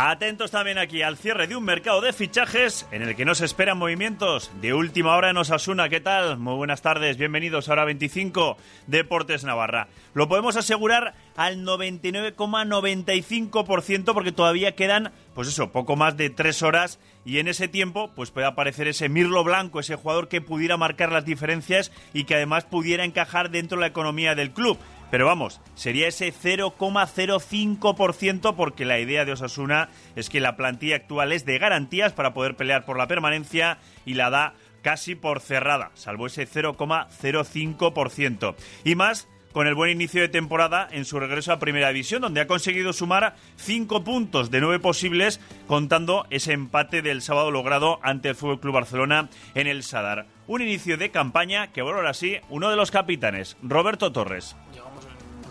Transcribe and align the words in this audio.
Atentos 0.00 0.52
también 0.52 0.78
aquí 0.78 1.02
al 1.02 1.18
cierre 1.18 1.48
de 1.48 1.56
un 1.56 1.64
mercado 1.64 2.00
de 2.00 2.12
fichajes 2.12 2.86
en 2.92 3.02
el 3.02 3.16
que 3.16 3.24
nos 3.24 3.40
esperan 3.40 3.78
movimientos 3.78 4.52
de 4.60 4.72
última 4.72 5.16
hora 5.16 5.30
en 5.30 5.36
Osasuna. 5.36 5.88
¿Qué 5.88 6.00
tal? 6.00 6.38
Muy 6.38 6.54
buenas 6.54 6.82
tardes, 6.82 7.16
bienvenidos 7.16 7.68
a 7.68 7.72
Hora 7.72 7.84
25 7.84 8.56
Deportes 8.86 9.42
Navarra. 9.42 9.88
Lo 10.14 10.28
podemos 10.28 10.56
asegurar 10.56 11.14
al 11.36 11.64
99,95% 11.64 14.14
porque 14.14 14.30
todavía 14.30 14.76
quedan, 14.76 15.10
pues 15.34 15.48
eso, 15.48 15.72
poco 15.72 15.96
más 15.96 16.16
de 16.16 16.30
tres 16.30 16.62
horas 16.62 17.00
y 17.24 17.38
en 17.38 17.48
ese 17.48 17.68
tiempo 17.68 18.10
pues 18.14 18.30
puede 18.30 18.46
aparecer 18.46 18.86
ese 18.88 19.08
Mirlo 19.08 19.42
Blanco, 19.44 19.80
ese 19.80 19.96
jugador 19.96 20.28
que 20.28 20.40
pudiera 20.40 20.76
marcar 20.76 21.12
las 21.12 21.24
diferencias 21.24 21.92
y 22.12 22.24
que 22.24 22.34
además 22.34 22.64
pudiera 22.64 23.04
encajar 23.04 23.50
dentro 23.50 23.78
de 23.78 23.82
la 23.82 23.88
economía 23.88 24.34
del 24.34 24.52
club. 24.52 24.78
Pero 25.10 25.26
vamos, 25.26 25.60
sería 25.74 26.08
ese 26.08 26.32
0,05% 26.32 28.54
porque 28.54 28.84
la 28.84 29.00
idea 29.00 29.24
de 29.24 29.32
Osasuna 29.32 29.88
es 30.16 30.28
que 30.28 30.40
la 30.40 30.56
plantilla 30.56 30.96
actual 30.96 31.32
es 31.32 31.46
de 31.46 31.58
garantías 31.58 32.12
para 32.12 32.34
poder 32.34 32.56
pelear 32.56 32.84
por 32.84 32.98
la 32.98 33.06
permanencia 33.06 33.78
y 34.04 34.12
la 34.14 34.30
da 34.30 34.54
casi 34.82 35.14
por 35.14 35.40
cerrada, 35.40 35.92
salvo 35.94 36.26
ese 36.26 36.46
0,05%. 36.46 38.54
Y 38.84 38.94
más 38.94 39.28
con 39.58 39.66
el 39.66 39.74
buen 39.74 39.90
inicio 39.90 40.20
de 40.20 40.28
temporada 40.28 40.86
en 40.88 41.04
su 41.04 41.18
regreso 41.18 41.52
a 41.52 41.58
Primera 41.58 41.88
División, 41.88 42.22
donde 42.22 42.40
ha 42.40 42.46
conseguido 42.46 42.92
sumar 42.92 43.34
5 43.56 44.04
puntos 44.04 44.52
de 44.52 44.60
9 44.60 44.78
posibles, 44.78 45.40
contando 45.66 46.26
ese 46.30 46.52
empate 46.52 47.02
del 47.02 47.22
sábado 47.22 47.50
logrado 47.50 47.98
ante 48.04 48.28
el 48.28 48.36
Fútbol 48.36 48.60
Club 48.60 48.74
Barcelona 48.74 49.28
en 49.56 49.66
el 49.66 49.82
Sadar. 49.82 50.26
Un 50.46 50.62
inicio 50.62 50.96
de 50.96 51.10
campaña 51.10 51.72
que, 51.72 51.82
bueno, 51.82 51.98
ahora 51.98 52.14
sí, 52.14 52.36
uno 52.50 52.70
de 52.70 52.76
los 52.76 52.92
capitanes, 52.92 53.56
Roberto 53.60 54.12
Torres 54.12 54.54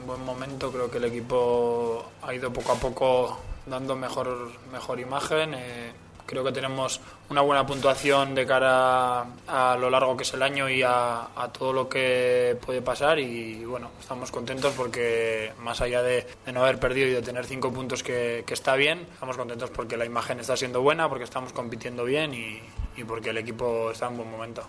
buen 0.06 0.24
momento, 0.24 0.72
creo 0.72 0.90
que 0.90 1.00
el 1.00 1.04
equipo 1.04 2.12
ha 2.22 2.34
ido 2.34 2.54
poco 2.54 2.72
a 2.72 2.76
poco 2.76 3.42
dando 3.66 3.94
mejor, 3.98 4.54
mejor 4.72 5.02
imagen. 5.02 5.54
Eh, 5.54 5.92
creo 6.28 6.44
que 6.44 6.52
tenemos 6.52 7.02
una 7.30 7.42
buena 7.42 7.66
puntuación 7.66 8.36
de 8.36 8.46
cara 8.46 9.26
a, 9.48 9.78
lo 9.80 9.90
largo 9.90 10.16
que 10.16 10.24
es 10.24 10.34
el 10.34 10.44
año 10.44 10.70
y 10.70 10.84
a, 10.84 11.28
todo 11.58 11.74
lo 11.74 11.90
que 11.90 12.56
puede 12.64 12.82
pasar 12.82 13.18
y 13.18 13.66
bueno, 13.66 13.90
estamos 14.00 14.30
contentos 14.30 14.74
porque 14.76 15.54
más 15.60 15.82
allá 15.82 16.04
de, 16.04 16.28
no 16.54 16.62
haber 16.62 16.80
perdido 16.80 17.08
y 17.08 17.12
de 17.12 17.22
tener 17.22 17.46
cinco 17.46 17.72
puntos 17.72 18.04
que, 18.04 18.44
está 18.48 18.76
bien, 18.76 19.08
estamos 19.14 19.38
contentos 19.38 19.70
porque 19.70 19.98
la 19.98 20.06
imagen 20.06 20.40
está 20.40 20.58
siendo 20.58 20.82
buena, 20.82 21.10
porque 21.10 21.24
estamos 21.24 21.54
compitiendo 21.54 22.04
bien 22.04 22.34
y, 22.34 22.62
porque 23.06 23.30
el 23.30 23.38
equipo 23.38 23.92
está 23.92 24.08
en 24.08 24.18
buen 24.18 24.30
momento. 24.30 24.64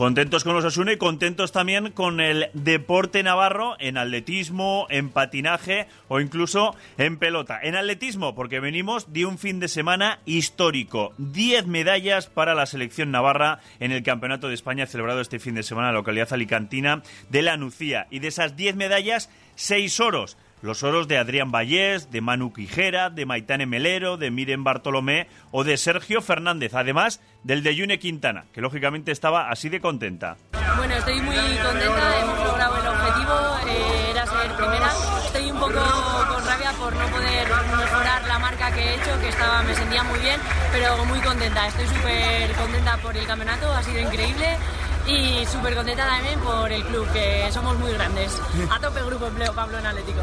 Contentos 0.00 0.44
con 0.44 0.54
los 0.54 0.64
Osasuna 0.64 0.94
y 0.94 0.96
contentos 0.96 1.52
también 1.52 1.92
con 1.92 2.20
el 2.22 2.48
deporte 2.54 3.22
navarro 3.22 3.76
en 3.78 3.98
atletismo, 3.98 4.86
en 4.88 5.10
patinaje 5.10 5.88
o 6.08 6.20
incluso 6.20 6.74
en 6.96 7.18
pelota. 7.18 7.60
En 7.62 7.76
atletismo, 7.76 8.34
porque 8.34 8.60
venimos 8.60 9.12
de 9.12 9.26
un 9.26 9.36
fin 9.36 9.60
de 9.60 9.68
semana 9.68 10.20
histórico. 10.24 11.12
Diez 11.18 11.66
medallas 11.66 12.28
para 12.28 12.54
la 12.54 12.64
selección 12.64 13.10
navarra 13.10 13.60
en 13.78 13.92
el 13.92 14.02
Campeonato 14.02 14.48
de 14.48 14.54
España 14.54 14.86
celebrado 14.86 15.20
este 15.20 15.38
fin 15.38 15.54
de 15.54 15.62
semana 15.62 15.88
en 15.88 15.94
la 15.94 16.00
localidad 16.00 16.32
alicantina 16.32 17.02
de 17.28 17.42
La 17.42 17.58
Nucía. 17.58 18.06
Y 18.10 18.20
de 18.20 18.28
esas 18.28 18.56
diez 18.56 18.74
medallas, 18.76 19.28
seis 19.54 20.00
oros 20.00 20.38
los 20.62 20.82
oros 20.82 21.08
de 21.08 21.18
Adrián 21.18 21.50
Vallés, 21.50 22.10
de 22.10 22.20
Manu 22.20 22.52
Quijera, 22.52 23.10
de 23.10 23.26
Maitane 23.26 23.66
Melero, 23.66 24.16
de 24.16 24.30
Miren 24.30 24.64
Bartolomé 24.64 25.28
o 25.50 25.64
de 25.64 25.76
Sergio 25.76 26.20
Fernández, 26.20 26.74
además 26.74 27.20
del 27.42 27.62
de 27.62 27.74
Yune 27.74 27.98
Quintana, 27.98 28.44
que 28.52 28.60
lógicamente 28.60 29.12
estaba 29.12 29.50
así 29.50 29.68
de 29.68 29.80
contenta. 29.80 30.36
Bueno, 30.76 30.94
estoy 30.94 31.20
muy 31.20 31.36
contenta, 31.36 32.20
hemos 32.20 32.44
logrado 32.44 32.76
el 32.76 32.86
objetivo, 32.86 33.34
eh, 33.68 34.10
era 34.10 34.26
ser 34.26 34.52
primera. 34.56 34.90
Estoy 35.24 35.50
un 35.50 35.58
poco 35.58 35.72
con 35.72 36.46
rabia 36.46 36.72
por 36.72 36.94
no 36.94 37.06
poder 37.06 37.48
mejorar 37.76 38.26
la 38.26 38.38
marca 38.38 38.72
que 38.72 38.80
he 38.80 38.94
hecho, 38.94 39.20
que 39.20 39.28
estaba, 39.28 39.62
me 39.62 39.74
sentía 39.74 40.02
muy 40.04 40.18
bien, 40.20 40.40
pero 40.72 41.04
muy 41.06 41.20
contenta. 41.20 41.66
Estoy 41.66 41.86
súper 41.86 42.52
contenta 42.52 42.96
por 42.98 43.16
el 43.16 43.26
campeonato, 43.26 43.72
ha 43.72 43.82
sido 43.82 44.00
increíble 44.00 44.56
y 45.10 45.46
súper 45.46 45.74
contenta 45.74 46.06
también 46.06 46.38
por 46.40 46.70
el 46.70 46.82
club, 46.84 47.06
que 47.12 47.50
somos 47.50 47.78
muy 47.78 47.92
grandes. 47.92 48.40
A 48.70 48.78
tope 48.78 49.02
Grupo 49.02 49.26
Empleo 49.26 49.52
Pamplona 49.52 49.90
Atlético. 49.90 50.20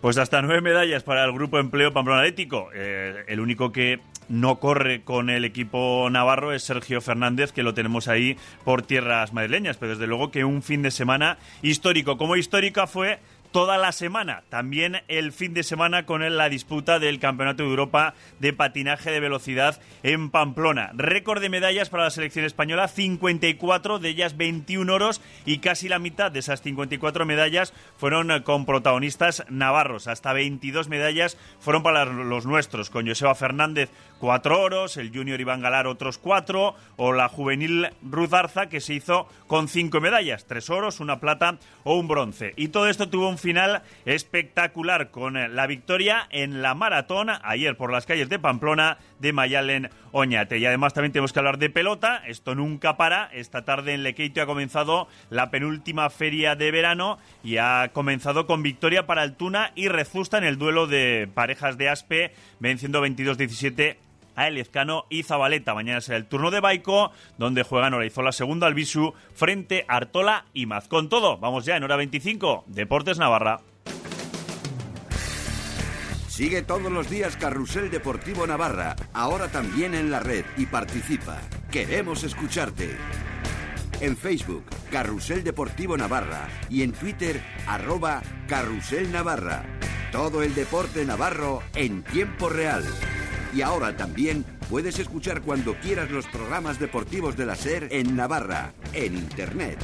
Pues 0.00 0.16
hasta 0.16 0.40
nueve 0.40 0.62
medallas 0.62 1.02
para 1.02 1.24
el 1.24 1.32
Grupo 1.32 1.58
Empleo 1.58 1.92
Pamplona 1.92 2.20
Atlético. 2.20 2.70
Eh, 2.74 3.24
el 3.28 3.40
único 3.40 3.70
que 3.70 4.00
no 4.28 4.58
corre 4.58 5.02
con 5.02 5.28
el 5.28 5.44
equipo 5.44 6.08
navarro 6.10 6.54
es 6.54 6.62
Sergio 6.62 7.02
Fernández, 7.02 7.52
que 7.52 7.62
lo 7.62 7.74
tenemos 7.74 8.08
ahí 8.08 8.38
por 8.64 8.82
tierras 8.82 9.34
madrileñas. 9.34 9.76
Pero 9.76 9.92
desde 9.92 10.06
luego 10.06 10.30
que 10.30 10.44
un 10.44 10.62
fin 10.62 10.80
de 10.80 10.90
semana 10.90 11.36
histórico. 11.60 12.16
Como 12.16 12.36
histórica 12.36 12.86
fue 12.86 13.18
toda 13.52 13.78
la 13.78 13.92
semana. 13.92 14.42
También 14.48 15.02
el 15.08 15.32
fin 15.32 15.54
de 15.54 15.62
semana 15.62 16.06
con 16.06 16.20
la 16.36 16.48
disputa 16.48 16.98
del 16.98 17.18
Campeonato 17.18 17.62
de 17.62 17.68
Europa 17.68 18.14
de 18.38 18.52
patinaje 18.52 19.10
de 19.10 19.20
velocidad 19.20 19.80
en 20.02 20.30
Pamplona. 20.30 20.90
Récord 20.94 21.40
de 21.40 21.48
medallas 21.48 21.90
para 21.90 22.04
la 22.04 22.10
selección 22.10 22.44
española, 22.44 22.88
54, 22.88 23.98
de 23.98 24.08
ellas 24.08 24.36
21 24.36 24.92
oros 24.92 25.20
y 25.44 25.58
casi 25.58 25.88
la 25.88 25.98
mitad 25.98 26.30
de 26.30 26.40
esas 26.40 26.62
54 26.62 27.26
medallas 27.26 27.72
fueron 27.96 28.42
con 28.42 28.66
protagonistas 28.66 29.44
navarros. 29.48 30.06
Hasta 30.06 30.32
22 30.32 30.88
medallas 30.88 31.36
fueron 31.60 31.82
para 31.82 32.04
los 32.04 32.46
nuestros, 32.46 32.90
con 32.90 33.06
Joseba 33.06 33.34
Fernández 33.34 33.90
cuatro 34.20 34.60
oros, 34.60 34.96
el 34.98 35.10
junior 35.10 35.40
Iván 35.40 35.62
Galar 35.62 35.86
otros 35.86 36.18
cuatro, 36.18 36.74
o 36.96 37.12
la 37.12 37.28
juvenil 37.28 37.88
Ruth 38.02 38.34
Arza 38.34 38.68
que 38.68 38.80
se 38.80 38.94
hizo 38.94 39.26
con 39.46 39.66
cinco 39.66 40.00
medallas, 40.00 40.44
tres 40.46 40.70
oros, 40.70 41.00
una 41.00 41.18
plata 41.18 41.58
o 41.84 41.96
un 41.98 42.06
bronce. 42.06 42.52
Y 42.56 42.68
todo 42.68 42.88
esto 42.88 43.08
tuvo 43.08 43.28
final 43.40 43.82
espectacular 44.04 45.10
con 45.10 45.54
la 45.54 45.66
victoria 45.66 46.26
en 46.30 46.62
la 46.62 46.74
maratón 46.74 47.28
ayer 47.42 47.76
por 47.76 47.90
las 47.92 48.06
calles 48.06 48.28
de 48.28 48.38
Pamplona 48.38 48.98
de 49.18 49.32
Mayalen 49.32 49.90
Oñate. 50.12 50.58
Y 50.58 50.66
además 50.66 50.94
también 50.94 51.12
tenemos 51.12 51.32
que 51.32 51.38
hablar 51.38 51.58
de 51.58 51.70
pelota, 51.70 52.22
esto 52.26 52.54
nunca 52.54 52.96
para. 52.96 53.26
Esta 53.32 53.64
tarde 53.64 53.94
en 53.94 54.02
Lequeito 54.02 54.42
ha 54.42 54.46
comenzado 54.46 55.08
la 55.30 55.50
penúltima 55.50 56.10
feria 56.10 56.54
de 56.54 56.70
verano 56.70 57.18
y 57.42 57.56
ha 57.56 57.90
comenzado 57.92 58.46
con 58.46 58.62
victoria 58.62 59.06
para 59.06 59.22
Altuna 59.22 59.72
y 59.74 59.88
Rezusta 59.88 60.38
en 60.38 60.44
el 60.44 60.58
duelo 60.58 60.86
de 60.86 61.28
parejas 61.32 61.78
de 61.78 61.88
Aspe, 61.88 62.34
venciendo 62.58 63.04
22-17 63.04 64.09
a 64.36 64.48
Elezcano 64.48 65.06
y 65.08 65.22
Zabaleta. 65.22 65.74
Mañana 65.74 66.00
será 66.00 66.18
el 66.18 66.26
turno 66.26 66.50
de 66.50 66.60
Baico, 66.60 67.12
donde 67.38 67.62
juegan 67.62 67.94
la 68.24 68.32
segunda 68.32 68.66
Albisu 68.66 69.14
frente 69.34 69.84
a 69.88 69.96
Artola 69.96 70.44
y 70.52 70.66
Maz. 70.66 70.88
Con 70.88 71.08
todo, 71.08 71.38
vamos 71.38 71.64
ya 71.64 71.76
en 71.76 71.84
hora 71.84 71.96
25, 71.96 72.64
Deportes 72.66 73.18
Navarra. 73.18 73.60
Sigue 76.28 76.62
todos 76.62 76.90
los 76.90 77.10
días 77.10 77.36
Carrusel 77.36 77.90
Deportivo 77.90 78.46
Navarra, 78.46 78.96
ahora 79.12 79.48
también 79.48 79.94
en 79.94 80.10
la 80.10 80.20
red 80.20 80.44
y 80.56 80.66
participa. 80.66 81.38
Queremos 81.70 82.24
escucharte. 82.24 82.96
En 84.00 84.16
Facebook, 84.16 84.64
Carrusel 84.90 85.44
Deportivo 85.44 85.98
Navarra 85.98 86.48
y 86.70 86.82
en 86.82 86.92
Twitter, 86.92 87.42
arroba 87.66 88.22
Carrusel 88.48 89.12
Navarra. 89.12 89.64
Todo 90.12 90.42
el 90.42 90.54
deporte 90.54 91.04
navarro 91.04 91.62
en 91.74 92.02
tiempo 92.02 92.48
real. 92.48 92.84
Y 93.52 93.62
ahora 93.62 93.96
también 93.96 94.44
puedes 94.68 94.98
escuchar 94.98 95.42
cuando 95.42 95.74
quieras 95.74 96.10
los 96.10 96.26
programas 96.26 96.78
deportivos 96.78 97.36
de 97.36 97.46
la 97.46 97.56
SER 97.56 97.88
en 97.90 98.14
Navarra, 98.14 98.72
en 98.92 99.16
Internet. 99.16 99.78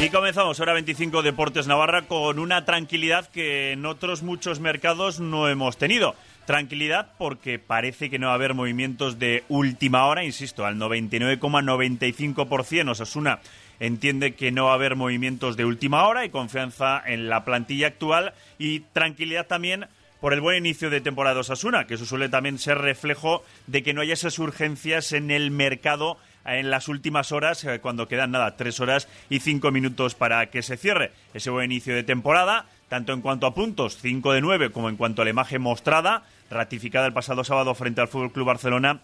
Y 0.00 0.10
comenzamos 0.10 0.60
hora 0.60 0.74
25 0.74 1.22
Deportes 1.22 1.66
Navarra 1.66 2.02
con 2.02 2.38
una 2.38 2.64
tranquilidad 2.64 3.26
que 3.26 3.72
en 3.72 3.84
otros 3.84 4.22
muchos 4.22 4.60
mercados 4.60 5.18
no 5.18 5.48
hemos 5.48 5.76
tenido. 5.76 6.14
Tranquilidad 6.48 7.12
porque 7.18 7.58
parece 7.58 8.08
que 8.08 8.18
no 8.18 8.28
va 8.28 8.32
a 8.32 8.36
haber 8.36 8.54
movimientos 8.54 9.18
de 9.18 9.44
última 9.50 10.06
hora, 10.06 10.24
insisto, 10.24 10.64
al 10.64 10.76
99,95% 10.76 12.88
Osasuna 12.88 13.40
entiende 13.80 14.34
que 14.34 14.50
no 14.50 14.64
va 14.64 14.70
a 14.70 14.76
haber 14.76 14.96
movimientos 14.96 15.58
de 15.58 15.66
última 15.66 16.08
hora 16.08 16.24
y 16.24 16.30
confianza 16.30 17.02
en 17.04 17.28
la 17.28 17.44
plantilla 17.44 17.88
actual 17.88 18.32
y 18.58 18.80
tranquilidad 18.80 19.46
también 19.46 19.88
por 20.22 20.32
el 20.32 20.40
buen 20.40 20.56
inicio 20.56 20.88
de 20.88 21.02
temporada 21.02 21.40
Osasuna, 21.40 21.86
que 21.86 21.96
eso 21.96 22.06
suele 22.06 22.30
también 22.30 22.58
ser 22.58 22.78
reflejo 22.78 23.44
de 23.66 23.82
que 23.82 23.92
no 23.92 24.00
haya 24.00 24.14
esas 24.14 24.38
urgencias 24.38 25.12
en 25.12 25.30
el 25.30 25.50
mercado 25.50 26.16
en 26.46 26.70
las 26.70 26.88
últimas 26.88 27.30
horas, 27.30 27.62
eh, 27.64 27.80
cuando 27.80 28.08
quedan 28.08 28.30
nada, 28.30 28.56
tres 28.56 28.80
horas 28.80 29.06
y 29.28 29.40
cinco 29.40 29.70
minutos 29.70 30.14
para 30.14 30.46
que 30.46 30.62
se 30.62 30.78
cierre. 30.78 31.12
Ese 31.34 31.50
buen 31.50 31.70
inicio 31.70 31.94
de 31.94 32.04
temporada, 32.04 32.64
tanto 32.88 33.12
en 33.12 33.20
cuanto 33.20 33.46
a 33.46 33.54
puntos, 33.54 33.98
5 34.00 34.32
de 34.32 34.40
9, 34.40 34.70
como 34.70 34.88
en 34.88 34.96
cuanto 34.96 35.20
a 35.20 35.26
la 35.26 35.30
imagen 35.30 35.60
mostrada 35.60 36.22
ratificada 36.50 37.06
el 37.06 37.12
pasado 37.12 37.44
sábado 37.44 37.74
frente 37.74 38.00
al 38.00 38.08
Fútbol 38.08 38.32
Club 38.32 38.46
Barcelona 38.46 39.00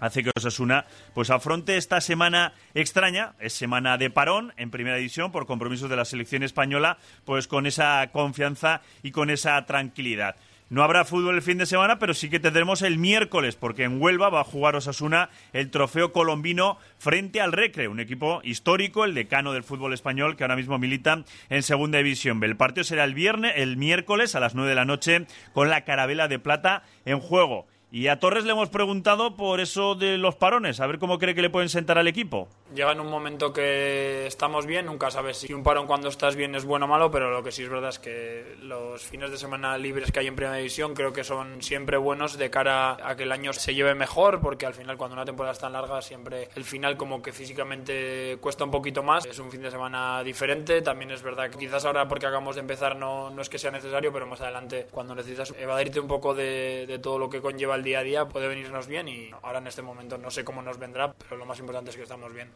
hace 0.00 0.22
que 0.22 0.30
Osasuna 0.36 0.86
pues 1.14 1.30
afronte 1.30 1.76
esta 1.76 2.00
semana 2.00 2.52
extraña, 2.74 3.34
es 3.38 3.52
semana 3.52 3.96
de 3.96 4.10
parón 4.10 4.52
en 4.56 4.70
primera 4.70 4.96
división 4.96 5.32
por 5.32 5.46
compromisos 5.46 5.88
de 5.88 5.96
la 5.96 6.04
selección 6.04 6.42
española, 6.42 6.98
pues 7.24 7.48
con 7.48 7.66
esa 7.66 8.06
confianza 8.12 8.82
y 9.02 9.12
con 9.12 9.30
esa 9.30 9.64
tranquilidad. 9.66 10.36
No 10.70 10.82
habrá 10.82 11.04
fútbol 11.04 11.34
el 11.34 11.42
fin 11.42 11.58
de 11.58 11.66
semana, 11.66 11.98
pero 11.98 12.14
sí 12.14 12.30
que 12.30 12.40
tendremos 12.40 12.80
el 12.80 12.98
miércoles, 12.98 13.54
porque 13.54 13.84
en 13.84 14.00
Huelva 14.00 14.30
va 14.30 14.40
a 14.40 14.44
jugar 14.44 14.76
Osasuna 14.76 15.28
el 15.52 15.70
trofeo 15.70 16.12
colombino 16.12 16.78
frente 16.98 17.42
al 17.42 17.52
Recre, 17.52 17.86
un 17.86 18.00
equipo 18.00 18.40
histórico, 18.42 19.04
el 19.04 19.12
decano 19.12 19.52
del 19.52 19.62
fútbol 19.62 19.92
español, 19.92 20.36
que 20.36 20.44
ahora 20.44 20.56
mismo 20.56 20.78
milita 20.78 21.22
en 21.50 21.62
segunda 21.62 21.98
división. 21.98 22.42
El 22.42 22.56
partido 22.56 22.84
será 22.84 23.04
el 23.04 23.12
viernes, 23.12 23.52
el 23.56 23.76
miércoles 23.76 24.34
a 24.34 24.40
las 24.40 24.54
nueve 24.54 24.70
de 24.70 24.76
la 24.76 24.86
noche, 24.86 25.26
con 25.52 25.68
la 25.68 25.84
carabela 25.84 26.28
de 26.28 26.38
plata 26.38 26.82
en 27.04 27.20
juego. 27.20 27.66
Y 27.90 28.08
a 28.08 28.18
Torres 28.18 28.44
le 28.44 28.50
hemos 28.50 28.70
preguntado 28.70 29.36
por 29.36 29.60
eso 29.60 29.94
de 29.94 30.18
los 30.18 30.34
parones, 30.34 30.80
a 30.80 30.86
ver 30.88 30.98
cómo 30.98 31.18
cree 31.18 31.34
que 31.34 31.42
le 31.42 31.50
pueden 31.50 31.68
sentar 31.68 31.96
al 31.96 32.08
equipo. 32.08 32.48
Llega 32.74 32.90
en 32.90 32.98
un 32.98 33.08
momento 33.08 33.52
que 33.52 34.26
estamos 34.26 34.66
bien, 34.66 34.86
nunca 34.86 35.12
sabes 35.12 35.36
si 35.36 35.52
un 35.52 35.62
parón 35.62 35.86
cuando 35.86 36.08
estás 36.08 36.34
bien 36.34 36.56
es 36.56 36.64
bueno 36.64 36.86
o 36.86 36.88
malo, 36.88 37.12
pero 37.12 37.30
lo 37.30 37.44
que 37.44 37.52
sí 37.52 37.62
es 37.62 37.68
verdad 37.68 37.90
es 37.90 38.00
que 38.00 38.56
los 38.62 39.00
fines 39.04 39.30
de 39.30 39.36
semana 39.36 39.78
libres 39.78 40.10
que 40.10 40.18
hay 40.18 40.26
en 40.26 40.34
Primera 40.34 40.56
División 40.56 40.92
creo 40.92 41.12
que 41.12 41.22
son 41.22 41.62
siempre 41.62 41.96
buenos 41.96 42.36
de 42.36 42.50
cara 42.50 42.96
a 43.08 43.14
que 43.14 43.22
el 43.22 43.30
año 43.30 43.52
se 43.52 43.74
lleve 43.76 43.94
mejor, 43.94 44.40
porque 44.40 44.66
al 44.66 44.74
final 44.74 44.96
cuando 44.96 45.14
una 45.14 45.24
temporada 45.24 45.52
es 45.52 45.60
tan 45.60 45.72
larga 45.72 46.02
siempre 46.02 46.48
el 46.56 46.64
final 46.64 46.96
como 46.96 47.22
que 47.22 47.32
físicamente 47.32 48.38
cuesta 48.40 48.64
un 48.64 48.72
poquito 48.72 49.04
más. 49.04 49.24
Es 49.24 49.38
un 49.38 49.52
fin 49.52 49.62
de 49.62 49.70
semana 49.70 50.24
diferente, 50.24 50.82
también 50.82 51.12
es 51.12 51.22
verdad 51.22 51.48
que 51.48 51.58
quizás 51.58 51.84
ahora 51.84 52.08
porque 52.08 52.26
acabamos 52.26 52.56
de 52.56 52.62
empezar 52.62 52.96
no, 52.96 53.30
no 53.30 53.40
es 53.40 53.48
que 53.48 53.58
sea 53.58 53.70
necesario, 53.70 54.12
pero 54.12 54.26
más 54.26 54.40
adelante 54.40 54.88
cuando 54.90 55.14
necesitas 55.14 55.54
evadirte 55.60 56.00
un 56.00 56.08
poco 56.08 56.34
de, 56.34 56.86
de 56.88 56.98
todo 56.98 57.20
lo 57.20 57.30
que 57.30 57.40
conlleva 57.40 57.76
el 57.76 57.83
día 57.84 58.00
a 58.00 58.02
día 58.02 58.24
puede 58.26 58.48
venirnos 58.48 58.86
bien 58.86 59.08
y 59.08 59.30
ahora 59.42 59.58
en 59.58 59.66
este 59.66 59.82
momento 59.82 60.18
no 60.18 60.30
sé 60.30 60.44
cómo 60.44 60.62
nos 60.62 60.78
vendrá, 60.78 61.12
pero 61.12 61.36
lo 61.36 61.46
más 61.46 61.58
importante 61.58 61.90
es 61.90 61.96
que 61.96 62.02
estamos 62.02 62.32
bien. 62.32 62.50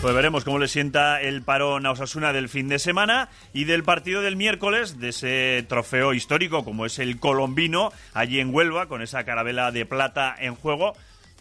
Pues 0.00 0.14
veremos 0.14 0.44
cómo 0.44 0.58
le 0.58 0.68
sienta 0.68 1.20
el 1.20 1.42
parón 1.42 1.86
a 1.86 1.92
Osasuna 1.92 2.32
del 2.32 2.48
fin 2.48 2.68
de 2.68 2.78
semana 2.78 3.28
y 3.52 3.64
del 3.64 3.84
partido 3.84 4.20
del 4.20 4.36
miércoles, 4.36 4.98
de 4.98 5.10
ese 5.10 5.64
trofeo 5.68 6.14
histórico 6.14 6.64
como 6.64 6.86
es 6.86 6.98
el 6.98 7.20
colombino, 7.20 7.92
allí 8.12 8.40
en 8.40 8.52
Huelva, 8.52 8.86
con 8.86 9.02
esa 9.02 9.24
carabela 9.24 9.70
de 9.70 9.86
plata 9.86 10.34
en 10.38 10.56
juego 10.56 10.94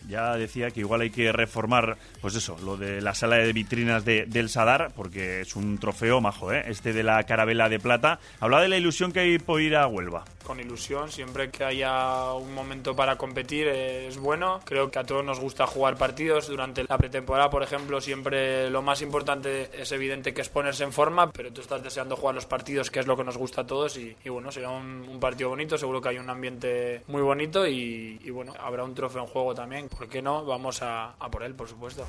ya 0.08 0.36
decía 0.36 0.72
que 0.72 0.82
igual 0.82 1.02
hay 1.02 1.10
que 1.10 1.32
reformar, 1.32 1.98
pues 2.22 2.36
eso, 2.36 2.58
lo 2.64 2.78
de 2.78 3.02
la 3.02 3.14
sala 3.14 3.38
de 3.38 3.54
vitrinas 3.54 4.06
de, 4.06 4.26
del 4.26 4.50
Sadar, 4.50 4.92
porque 4.96 5.42
es 5.42 5.56
un 5.56 5.78
trofeo 5.78 6.22
majo, 6.22 6.52
¿eh? 6.52 6.64
Este 6.68 6.94
de 6.94 7.04
la 7.04 7.24
carabela 7.24 7.70
de 7.70 7.80
plata. 7.80 8.20
Habla 8.40 8.62
de 8.62 8.70
la 8.70 8.78
ilusión 8.78 9.12
que 9.12 9.20
hay 9.20 9.40
por 9.40 9.62
ir 9.62 9.76
a 9.76 9.88
Huelva. 9.88 10.26
Con 10.44 10.60
ilusión, 10.60 11.12
siempre 11.12 11.50
que 11.50 11.64
haya 11.64 12.34
un 12.34 12.54
momento 12.54 12.96
para 12.96 13.16
competir 13.18 13.68
es 13.68 14.18
bueno. 14.18 14.60
Creo 14.66 14.90
que 14.90 15.00
a 15.00 15.04
todos 15.04 15.24
nos 15.24 15.40
gusta 15.40 15.68
jugar 15.68 15.98
partidos. 15.98 16.48
Durante 16.48 16.84
la 16.84 16.98
pretemporada, 16.98 17.50
por 17.50 17.64
ejemplo, 17.64 18.02
siempre 18.02 18.70
lo 18.70 18.82
más 18.82 19.02
importante 19.02 19.70
es 19.80 19.92
evidente 19.92 20.34
que 20.34 20.42
es 20.42 20.50
ponerse 20.50 20.84
en 20.84 20.92
forma, 20.92 21.32
pero 21.32 21.54
tú 21.54 21.62
estás 21.62 21.84
deseando 21.84 22.16
jugar 22.16 22.36
los 22.36 22.46
partidos, 22.46 22.90
que 22.90 23.00
es 23.00 23.08
lo 23.08 23.16
que 23.16 23.24
nos 23.24 23.38
gusta 23.38 23.62
a 23.62 23.68
todos. 23.68 23.98
Y, 23.98 24.16
bueno, 24.30 24.52
será 24.52 24.70
un, 24.70 25.20
partido 25.22 25.50
bonito, 25.50 25.78
seguro 25.78 26.02
que 26.02 26.10
hay 26.10 26.18
un 26.18 26.30
ambiente 26.30 27.04
muy 27.08 27.22
bonito 27.22 27.68
y, 27.68 28.20
y 28.24 28.30
bueno, 28.32 28.54
habrá 28.60 28.84
un 28.84 28.96
trofeo 28.96 29.22
en 29.22 29.28
juego 29.28 29.54
también 29.54 29.88
¿por 29.98 30.10
qué 30.10 30.22
no? 30.22 30.46
Vamos 30.46 30.82
a, 30.82 31.16
por 31.32 31.44
él, 31.44 31.56
por 31.56 31.68
supuesto. 31.68 32.06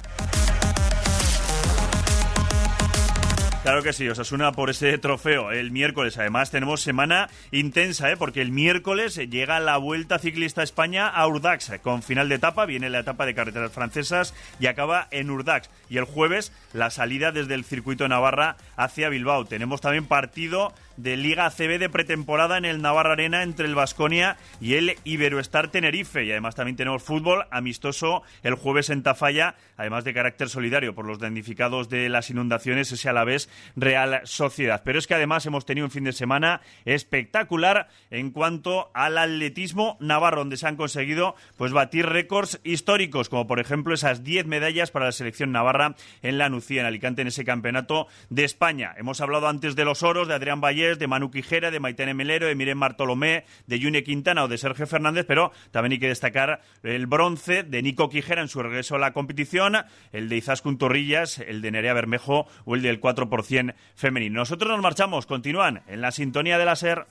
Claro 3.62 3.84
que 3.84 3.92
sí, 3.92 4.08
Osasuna 4.08 4.50
por 4.50 4.70
ese 4.70 4.98
trofeo 4.98 5.52
el 5.52 5.70
miércoles. 5.70 6.18
Además 6.18 6.50
tenemos 6.50 6.80
semana 6.80 7.30
intensa, 7.52 8.10
¿eh? 8.10 8.16
porque 8.16 8.42
el 8.42 8.50
miércoles 8.50 9.14
llega 9.14 9.60
la 9.60 9.76
Vuelta 9.76 10.18
Ciclista 10.18 10.64
España 10.64 11.06
a 11.06 11.28
Urdax 11.28 11.70
con 11.80 12.02
final 12.02 12.28
de 12.28 12.34
etapa. 12.34 12.66
Viene 12.66 12.90
la 12.90 12.98
etapa 12.98 13.24
de 13.24 13.36
carreteras 13.36 13.70
francesas 13.70 14.34
y 14.58 14.66
acaba 14.66 15.06
en 15.12 15.30
Urdax. 15.30 15.70
Y 15.88 15.98
el 15.98 16.06
jueves 16.06 16.52
la 16.72 16.90
salida 16.90 17.30
desde 17.30 17.54
el 17.54 17.64
circuito 17.64 18.08
Navarra 18.08 18.56
hacia 18.76 19.08
Bilbao. 19.10 19.44
Tenemos 19.44 19.80
también 19.80 20.06
partido 20.06 20.74
de 20.96 21.16
Liga 21.16 21.50
CB 21.50 21.78
de 21.78 21.88
pretemporada 21.88 22.58
en 22.58 22.64
el 22.64 22.82
Navarra 22.82 23.12
Arena 23.12 23.42
entre 23.42 23.66
el 23.66 23.74
Vasconia 23.74 24.36
y 24.60 24.74
el 24.74 24.96
Iberoestar 25.04 25.68
Tenerife. 25.68 26.24
Y 26.24 26.30
además 26.30 26.54
también 26.54 26.76
tenemos 26.76 27.02
fútbol 27.02 27.46
amistoso 27.50 28.22
el 28.42 28.54
jueves 28.54 28.90
en 28.90 29.02
Tafalla, 29.02 29.54
además 29.76 30.04
de 30.04 30.14
carácter 30.14 30.48
solidario 30.48 30.94
por 30.94 31.06
los 31.06 31.18
damnificados 31.18 31.88
de 31.88 32.08
las 32.08 32.30
inundaciones, 32.30 32.92
ese 32.92 33.08
a 33.08 33.12
la 33.12 33.24
vez 33.24 33.48
Real 33.76 34.20
Sociedad. 34.24 34.82
Pero 34.84 34.98
es 34.98 35.06
que 35.06 35.14
además 35.14 35.46
hemos 35.46 35.66
tenido 35.66 35.86
un 35.86 35.90
fin 35.90 36.04
de 36.04 36.12
semana 36.12 36.60
espectacular 36.84 37.88
en 38.10 38.30
cuanto 38.30 38.90
al 38.94 39.18
atletismo 39.18 39.96
navarro, 40.00 40.38
donde 40.38 40.56
se 40.56 40.66
han 40.66 40.76
conseguido 40.76 41.34
pues 41.56 41.72
batir 41.72 42.06
récords 42.06 42.60
históricos, 42.64 43.28
como 43.28 43.46
por 43.46 43.60
ejemplo 43.60 43.94
esas 43.94 44.24
10 44.24 44.46
medallas 44.46 44.90
para 44.90 45.06
la 45.06 45.12
selección 45.12 45.52
navarra 45.52 45.94
en 46.22 46.38
la 46.38 46.48
Nucía, 46.48 46.80
en 46.80 46.86
Alicante, 46.86 47.22
en 47.22 47.28
ese 47.28 47.44
campeonato 47.44 48.06
de 48.30 48.44
España. 48.44 48.94
Hemos 48.96 49.20
hablado 49.20 49.48
antes 49.48 49.76
de 49.76 49.84
los 49.84 50.02
oros, 50.02 50.28
de 50.28 50.34
Adrián 50.34 50.60
Valle 50.60 50.81
de 50.82 51.06
Manu 51.06 51.30
Quijera, 51.30 51.70
de 51.70 51.80
Maitene 51.80 52.14
Melero, 52.14 52.46
de 52.46 52.54
Miren 52.54 52.80
Bartolomé, 52.80 53.44
de 53.66 53.80
June 53.80 54.02
Quintana 54.02 54.44
o 54.44 54.48
de 54.48 54.58
Sergio 54.58 54.86
Fernández, 54.86 55.24
pero 55.26 55.52
también 55.70 55.92
hay 55.92 55.98
que 55.98 56.08
destacar 56.08 56.60
el 56.82 57.06
bronce 57.06 57.62
de 57.62 57.82
Nico 57.82 58.08
Quijera 58.08 58.42
en 58.42 58.48
su 58.48 58.62
regreso 58.62 58.96
a 58.96 58.98
la 58.98 59.12
competición, 59.12 59.76
el 60.12 60.28
de 60.28 60.36
Izaskun 60.36 60.78
Torrillas, 60.78 61.38
el 61.38 61.62
de 61.62 61.70
Nerea 61.70 61.94
Bermejo 61.94 62.46
o 62.64 62.74
el 62.74 62.82
del 62.82 63.00
4% 63.00 63.74
femenino. 63.94 64.40
Nosotros 64.40 64.70
nos 64.70 64.82
marchamos, 64.82 65.26
continúan 65.26 65.82
en 65.86 66.00
la 66.00 66.10
sintonía 66.10 66.58
de 66.58 66.64
la 66.64 66.76
SER. 66.76 67.06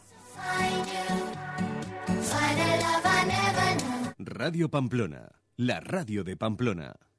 Radio 4.17 4.69
Pamplona, 4.69 5.29
la 5.55 5.79
radio 5.79 6.23
de 6.23 6.37
Pamplona. 6.37 7.10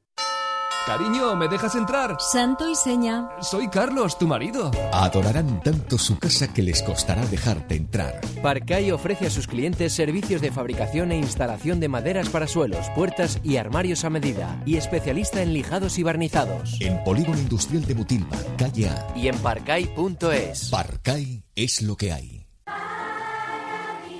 Cariño, 0.86 1.36
¿me 1.36 1.46
dejas 1.46 1.76
entrar? 1.76 2.16
Santo 2.18 2.68
y 2.68 2.74
seña. 2.74 3.28
Soy 3.40 3.68
Carlos, 3.68 4.18
tu 4.18 4.26
marido. 4.26 4.72
Adorarán 4.92 5.62
tanto 5.62 5.96
su 5.96 6.18
casa 6.18 6.52
que 6.52 6.60
les 6.62 6.82
costará 6.82 7.24
dejarte 7.26 7.76
entrar. 7.76 8.20
Parcay 8.42 8.90
ofrece 8.90 9.26
a 9.26 9.30
sus 9.30 9.46
clientes 9.46 9.92
servicios 9.92 10.40
de 10.40 10.50
fabricación 10.50 11.12
e 11.12 11.18
instalación 11.18 11.78
de 11.78 11.88
maderas 11.88 12.28
para 12.30 12.48
suelos, 12.48 12.90
puertas 12.96 13.38
y 13.44 13.58
armarios 13.58 14.04
a 14.04 14.10
medida. 14.10 14.60
Y 14.66 14.76
especialista 14.76 15.40
en 15.40 15.52
lijados 15.52 15.98
y 15.98 16.02
barnizados. 16.02 16.76
En 16.80 17.02
Polígono 17.04 17.38
Industrial 17.38 17.84
de 17.84 17.94
Mutilva, 17.94 18.36
calle 18.58 18.88
A. 18.88 19.06
Y 19.14 19.28
en 19.28 19.38
parcay.es. 19.38 20.68
Parcay 20.70 21.44
es 21.54 21.82
lo 21.82 21.96
que 21.96 22.12
hay. 22.12 22.41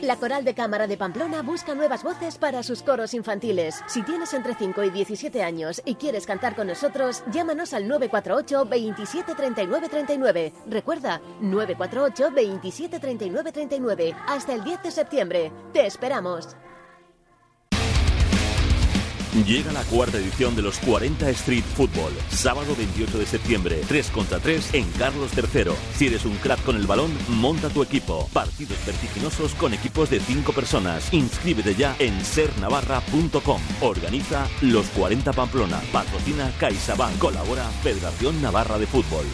La 0.03 0.17
Coral 0.17 0.45
de 0.45 0.53
Cámara 0.53 0.89
de 0.89 0.97
Pamplona 0.97 1.43
busca 1.43 1.77
nuevas 1.77 2.03
voces 2.03 2.37
para 2.37 2.65
sus 2.65 2.83
coros 2.83 3.15
infantiles. 3.15 3.85
Si 3.87 4.03
tienes 4.03 4.35
entre 4.35 4.57
5 4.57 4.83
y 4.83 4.91
17 4.91 5.45
años 5.45 5.81
y 5.85 5.95
quieres 5.95 6.27
cantar 6.27 6.57
con 6.57 6.67
nosotros, 6.67 7.23
llámanos 7.31 7.73
al 7.73 7.87
948 7.87 8.65
27 8.69 9.35
39 9.37 9.89
39. 9.89 10.53
Recuerda, 10.67 11.21
948 11.41 12.33
27 12.35 12.99
39 12.99 13.53
39. 13.53 14.17
Hasta 14.27 14.55
el 14.55 14.65
10 14.65 14.83
de 14.83 14.91
septiembre. 14.91 15.53
Te 15.73 15.87
esperamos. 15.87 16.57
Llega 19.33 19.73
la 19.73 19.83
cuarta 19.85 20.19
edición 20.19 20.55
de 20.55 20.61
los 20.61 20.79
40 20.81 21.31
Street 21.31 21.65
Football, 21.75 22.13
sábado 22.29 22.77
28 22.77 23.19
de 23.19 23.25
septiembre, 23.25 23.81
3 23.89 24.11
contra 24.11 24.39
3 24.39 24.75
en 24.75 24.91
Carlos 24.93 25.31
III. 25.35 25.73
Si 25.97 26.09
eres 26.09 26.27
un 26.27 26.37
crack 26.37 26.63
con 26.63 26.77
el 26.77 26.87
balón, 26.87 27.11
monta 27.29 27.71
tu 27.71 27.83
equipo. 27.83 28.29
Partidos 28.35 28.77
vertiginosos 28.85 29.55
con 29.55 29.73
equipos 29.73 30.11
de 30.11 30.21
5 30.21 30.53
personas. 30.53 31.11
Inscríbete 31.15 31.75
ya 31.75 31.97
en 31.99 32.23
sernavarra.com. 32.23 33.61
Organiza 33.81 34.47
los 34.61 34.87
40 34.89 35.33
Pamplona. 35.33 35.81
Patrocina 35.91 36.53
CaixaBank. 36.61 37.17
Colabora 37.19 37.65
Federación 37.83 38.43
Navarra 38.43 38.79
de 38.79 38.87
Fútbol. 38.87 39.25